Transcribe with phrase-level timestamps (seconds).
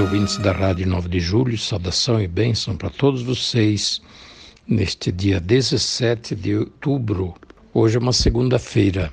[0.00, 4.00] ouvintes da Rádio 9 de Julho, saudação e bênção para todos vocês
[4.66, 7.34] neste dia 17 de outubro.
[7.74, 9.12] Hoje é uma segunda-feira.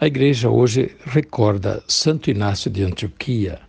[0.00, 3.60] A igreja hoje recorda Santo Inácio de Antioquia,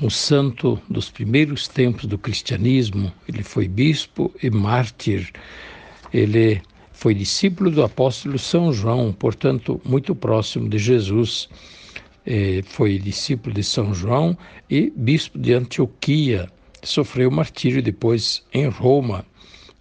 [0.00, 3.10] um santo dos primeiros tempos do cristianismo.
[3.26, 5.32] Ele foi bispo e mártir.
[6.12, 6.60] Ele
[6.92, 11.48] foi discípulo do apóstolo São João, portanto, muito próximo de Jesus.
[12.26, 14.36] Eh, foi discípulo de São João
[14.68, 16.50] e bispo de Antioquia.
[16.82, 19.24] Sofreu martírio depois em Roma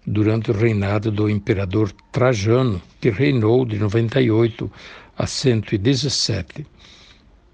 [0.06, 4.72] durante o reinado do imperador Trajano, que reinou de 98
[5.18, 6.66] a 117.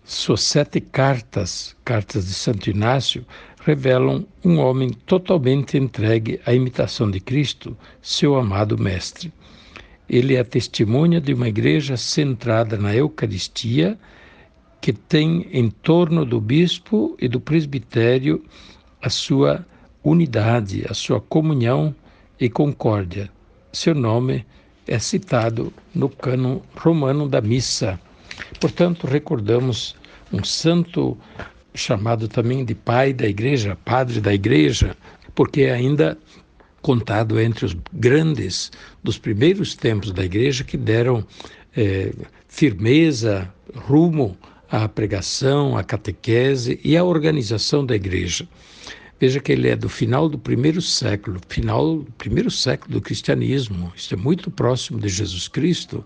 [0.04, 3.26] Suas sete cartas, cartas de Santo Inácio,
[3.66, 9.34] revelam um homem totalmente entregue à imitação de Cristo, seu amado Mestre.
[10.08, 13.98] Ele é testemunha de uma igreja centrada na Eucaristia,
[14.86, 18.46] que tem em torno do bispo e do presbitério
[19.02, 19.66] a sua
[20.04, 21.96] unidade, a sua comunhão
[22.40, 23.32] e concórdia.
[23.74, 24.46] Seu nome
[24.86, 28.00] é citado no cano romano da missa.
[28.60, 29.96] Portanto, recordamos
[30.32, 31.18] um santo
[31.74, 34.96] chamado também de pai da igreja, padre da igreja,
[35.34, 36.16] porque é ainda
[36.84, 38.72] contado entre os grandes
[39.04, 41.26] dos primeiros tempos da igreja que deram
[41.76, 42.14] eh,
[42.48, 44.38] firmeza, rumo
[44.84, 48.48] à pregação, à catequese e à organização da igreja.
[49.20, 53.92] Veja que ele é do final do primeiro século, final do primeiro século do cristianismo.
[53.96, 56.04] Isto é muito próximo de Jesus Cristo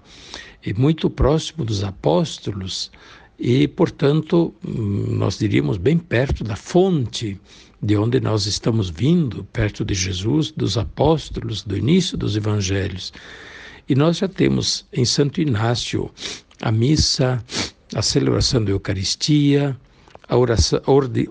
[0.64, 2.92] e muito próximo dos apóstolos
[3.40, 7.40] e, portanto, nós diríamos bem perto da fonte
[7.82, 13.14] de onde nós estamos vindo, perto de Jesus, dos apóstolos, do início dos evangelhos.
[13.88, 16.12] E nós já temos em Santo Inácio
[16.62, 17.44] a missa,
[17.94, 19.76] a celebração da Eucaristia,
[20.28, 20.80] a oração,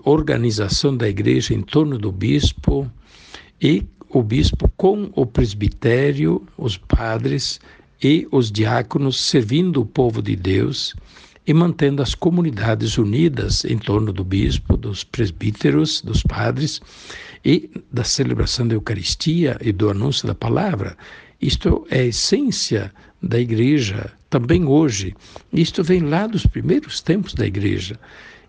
[0.03, 2.89] organização da igreja em torno do bispo
[3.61, 7.59] e o bispo com o presbitério, os padres
[8.01, 10.95] e os diáconos servindo o povo de Deus
[11.45, 16.81] e mantendo as comunidades unidas em torno do bispo, dos presbíteros, dos padres
[17.43, 20.97] e da celebração da Eucaristia e do anúncio da palavra.
[21.41, 25.15] Isto é a essência da igreja também hoje.
[25.51, 27.99] Isto vem lá dos primeiros tempos da igreja.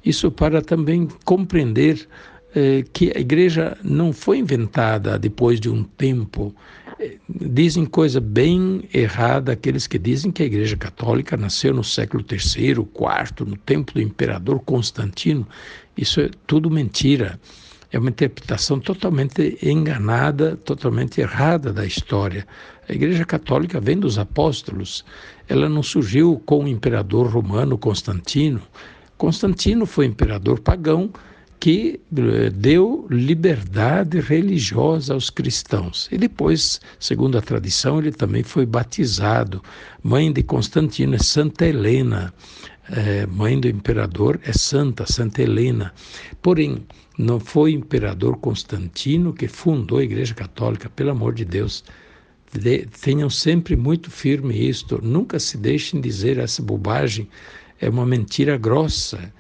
[0.04, 2.08] Isso para também compreender
[2.54, 6.54] eh, que a igreja não foi inventada depois de um tempo.
[6.98, 12.24] Eh, dizem coisa bem errada aqueles que dizem que a igreja católica nasceu no século
[12.28, 15.46] III, IV, no tempo do imperador Constantino.
[15.96, 17.38] Isso é tudo mentira.
[17.92, 22.46] É uma interpretação totalmente enganada, totalmente errada da história.
[22.88, 25.04] A Igreja Católica vem dos apóstolos.
[25.50, 28.62] Ela não surgiu com o imperador romano Constantino.
[29.18, 31.10] Constantino foi imperador pagão
[31.58, 36.08] que eh, deu liberdade religiosa aos cristãos.
[36.12, 39.60] E depois, segundo a tradição, ele também foi batizado.
[40.04, 42.32] Mãe de Constantino é Santa Helena.
[42.88, 45.92] É, mãe do imperador é Santa, Santa Helena.
[46.40, 46.86] Porém,
[47.18, 51.84] não foi o imperador Constantino que fundou a Igreja Católica, pelo amor de Deus.
[52.52, 57.28] De, tenham sempre muito firme isto, nunca se deixem dizer essa bobagem
[57.80, 59.32] é uma mentira grossa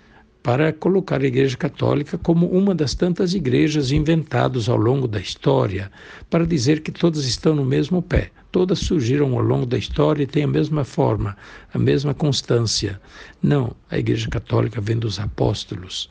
[0.42, 5.90] para colocar a Igreja Católica como uma das tantas igrejas inventadas ao longo da história,
[6.30, 8.30] para dizer que todas estão no mesmo pé.
[8.50, 11.36] Todas surgiram ao longo da história e têm a mesma forma,
[11.72, 13.00] a mesma constância.
[13.42, 16.10] Não, a Igreja Católica vem dos apóstolos,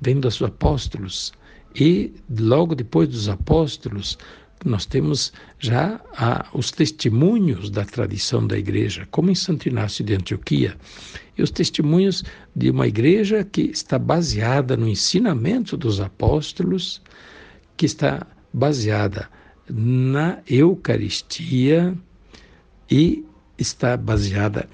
[0.00, 1.32] vem dos apóstolos.
[1.74, 4.18] E logo depois dos apóstolos,
[4.64, 6.00] nós temos já
[6.52, 10.76] os testemunhos da tradição da igreja, como em Santo Inácio de Antioquia,
[11.36, 12.24] e os testemunhos
[12.54, 17.00] de uma igreja que está baseada no ensinamento dos apóstolos,
[17.76, 19.28] que está baseada
[19.70, 21.96] na Eucaristia
[22.90, 23.24] e
[23.56, 24.68] está baseada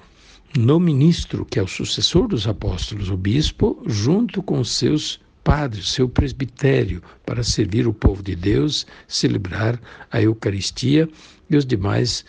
[0.57, 6.09] no ministro, que é o sucessor dos apóstolos, o bispo, junto com seus padre, seu
[6.09, 9.79] presbitério, para servir o povo de Deus, celebrar
[10.11, 11.07] a Eucaristia
[11.47, 12.25] e os demais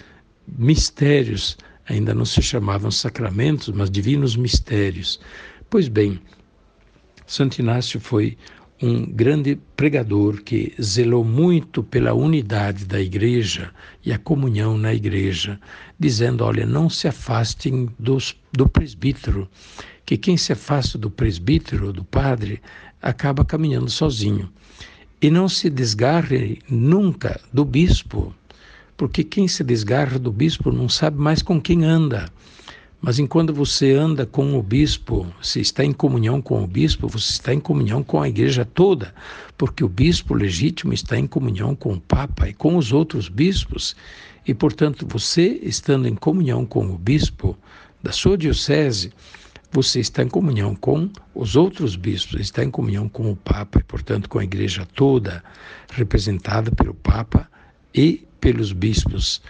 [0.47, 1.57] mistérios.
[1.89, 5.19] Ainda não se chamavam sacramentos, mas divinos mistérios.
[5.71, 6.21] Pois bem,
[7.27, 8.37] Santo Inácio foi
[8.83, 13.71] um grande pregador que zelou muito pela unidade da igreja
[14.05, 15.59] e a comunhão na igreja,
[15.99, 19.49] dizendo: olha, não se afastem dos, do presbítero,
[20.05, 22.61] que quem se afasta do presbítero, do padre,
[23.01, 24.51] acaba caminhando sozinho.
[25.21, 28.35] E não se desgarre nunca do bispo,
[28.97, 32.31] porque quem se desgarra do bispo não sabe mais com quem anda.
[33.01, 37.33] Mas enquanto você anda com o bispo, se está em comunhão com o bispo, você
[37.33, 39.15] está em comunhão com a igreja toda,
[39.57, 43.95] porque o bispo legítimo está em comunhão com o papa e com os outros bispos.
[44.47, 47.57] E, portanto, você estando em comunhão com o bispo
[48.03, 49.13] da sua diocese,
[49.77, 53.83] você está em comunhão com os outros bispos, está em comunhão com o Papa e,
[53.83, 55.45] portanto, com a igreja toda,
[55.93, 57.47] representada pelo Papa
[57.95, 59.43] e pelos bispos.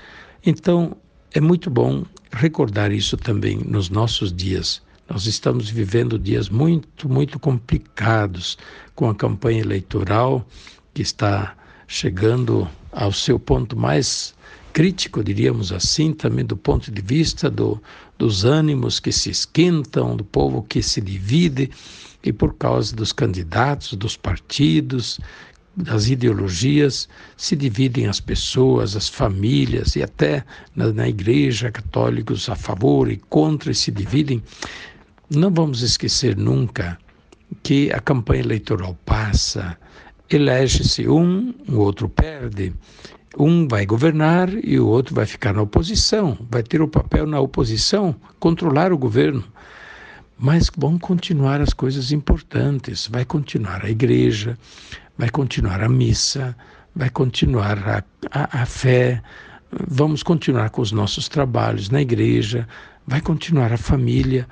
[0.45, 0.97] Então,
[1.33, 4.83] é muito bom recordar isso também nos nossos dias.
[5.09, 8.59] Nós estamos vivendo dias muito, muito complicados
[8.97, 10.45] com a campanha eleitoral
[10.93, 11.55] que está
[11.87, 14.35] chegando ao seu ponto mais
[14.73, 17.81] crítico, diríamos assim, também do ponto de vista do,
[18.19, 21.71] dos ânimos que se esquentam, do povo que se divide,
[22.23, 25.21] e por causa dos candidatos, dos partidos,
[25.77, 32.57] das ideologias, se dividem as pessoas, as famílias e até na, na igreja católicos a
[32.57, 34.43] favor e contra e se dividem.
[35.29, 36.99] Não vamos esquecer nunca
[37.63, 39.77] que a campanha eleitoral passa,
[40.31, 42.73] elege-se um, o outro perde.
[43.39, 47.39] Um vai governar e o outro vai ficar na oposição, vai ter o papel na
[47.39, 49.45] oposição, controlar o governo.
[50.39, 54.59] Mas vão continuar as coisas importantes, vai continuar a igreja,
[55.19, 56.57] vai continuar a missa,
[56.95, 59.23] vai continuar a, a, a fé,
[59.87, 62.67] vamos continuar com os nossos trabalhos na igreja,
[63.07, 64.49] vai continuar a família.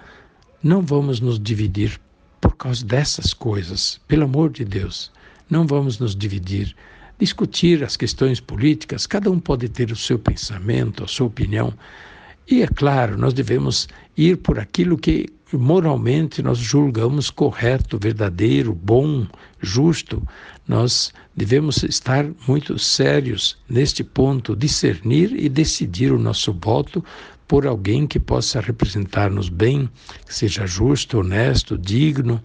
[0.63, 1.99] Não vamos nos dividir
[2.39, 5.11] por causa dessas coisas, pelo amor de Deus.
[5.49, 6.77] Não vamos nos dividir
[7.19, 11.72] discutir as questões políticas, cada um pode ter o seu pensamento, a sua opinião.
[12.49, 19.26] E é claro, nós devemos ir por aquilo que moralmente nós julgamos correto, verdadeiro, bom,
[19.61, 20.22] justo.
[20.66, 27.05] Nós devemos estar muito sérios neste ponto, discernir e decidir o nosso voto
[27.46, 29.88] por alguém que possa representar-nos bem,
[30.26, 32.43] que seja justo, honesto, digno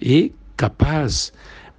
[0.00, 1.32] e capaz.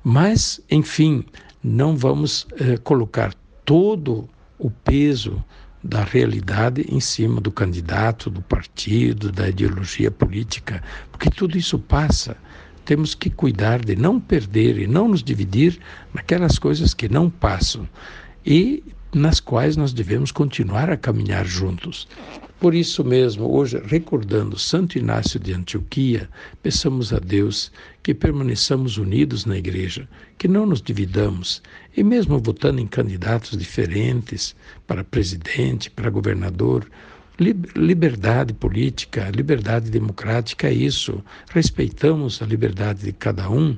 [0.04, 1.24] Mas, enfim,
[1.64, 3.34] não vamos eh, colocar
[3.66, 4.28] todo
[4.58, 5.44] o peso
[5.84, 12.38] da realidade em cima do candidato, do partido, da ideologia política, porque tudo isso passa.
[12.86, 15.80] Temos que cuidar de não perder e não nos dividir
[16.14, 17.88] naquelas coisas que não passam
[18.46, 22.08] e nas quais nós devemos continuar a caminhar juntos.
[22.62, 26.30] Por isso mesmo, hoje, recordando Santo Inácio de Antioquia,
[26.62, 27.72] peçamos a Deus
[28.04, 31.60] que permaneçamos unidos na igreja, que não nos dividamos,
[31.98, 34.56] e mesmo votando em candidatos diferentes
[34.86, 36.88] para presidente, para governador,
[37.40, 41.20] liberdade política, liberdade democrática é isso.
[41.50, 43.76] Respeitamos a liberdade de cada um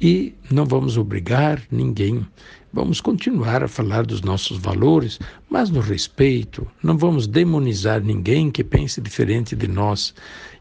[0.00, 2.26] e não vamos obrigar ninguém.
[2.72, 5.18] Vamos continuar a falar dos nossos valores,
[5.50, 6.66] mas no respeito.
[6.82, 10.14] Não vamos demonizar ninguém que pense diferente de nós.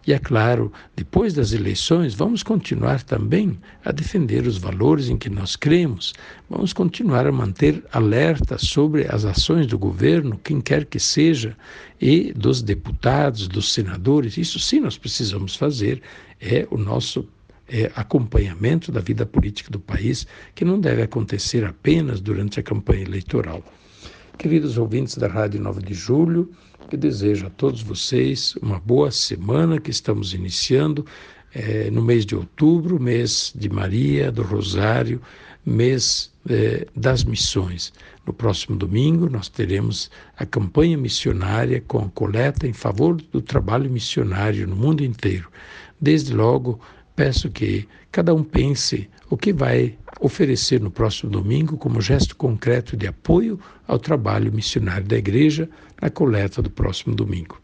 [0.07, 5.29] E é claro, depois das eleições, vamos continuar também a defender os valores em que
[5.29, 6.13] nós cremos.
[6.49, 11.55] Vamos continuar a manter alerta sobre as ações do governo, quem quer que seja,
[12.01, 14.35] e dos deputados, dos senadores.
[14.35, 16.01] Isso sim nós precisamos fazer.
[16.41, 17.27] É o nosso
[17.69, 23.03] é, acompanhamento da vida política do país, que não deve acontecer apenas durante a campanha
[23.03, 23.63] eleitoral.
[24.37, 26.51] Queridos ouvintes da Rádio 9 de Julho,
[26.89, 31.05] que desejo a todos vocês uma boa semana que estamos iniciando
[31.53, 35.21] é, no mês de outubro, mês de Maria, do Rosário,
[35.65, 37.93] mês é, das missões.
[38.25, 43.89] No próximo domingo, nós teremos a campanha missionária com a coleta em favor do trabalho
[43.89, 45.49] missionário no mundo inteiro.
[45.99, 46.79] Desde logo,
[47.19, 52.95] peço que cada um pense o que vai oferecer no próximo domingo como gesto concreto
[52.95, 55.69] de apoio ao trabalho missionário da Igreja
[56.01, 57.59] na coleta do próximo domingo.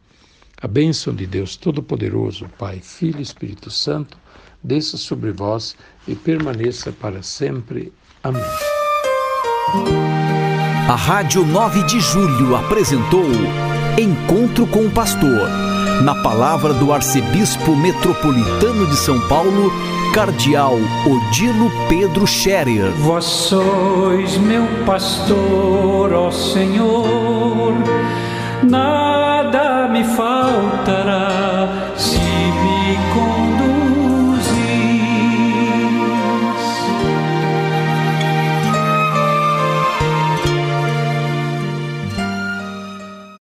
[0.61, 4.17] A bênção de Deus Todo-Poderoso, Pai, Filho e Espírito Santo,
[4.61, 5.73] desça sobre vós
[6.05, 7.93] e permaneça para sempre.
[8.21, 8.43] Amém.
[10.89, 13.23] A Rádio 9 de Julho apresentou
[13.97, 15.64] Encontro com o Pastor
[16.03, 19.71] na palavra do arcebispo metropolitano de São Paulo,
[20.13, 20.75] cardeal
[21.05, 22.91] Odilo Pedro Scherer.
[22.99, 27.73] Vós sois meu pastor, ó Senhor,